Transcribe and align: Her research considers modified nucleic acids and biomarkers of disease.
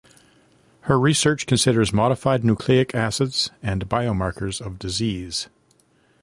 Her 0.89 0.99
research 0.99 1.45
considers 1.45 1.93
modified 1.93 2.43
nucleic 2.43 2.95
acids 2.95 3.51
and 3.61 3.87
biomarkers 3.87 4.59
of 4.59 4.79
disease. 4.79 5.47